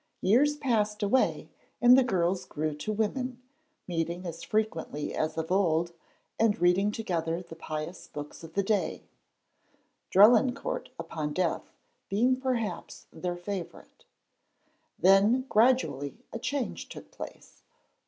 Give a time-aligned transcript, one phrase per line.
[0.23, 1.47] Years passed away
[1.79, 3.39] and the girls grew to women,
[3.87, 5.91] meeting as frequently as of old
[6.39, 9.03] and reading together the pious books of the day,
[10.09, 11.75] 'Drelincourt upon Death'
[12.09, 14.05] being perhaps their favourite.
[14.97, 17.61] Then gradually a change took place.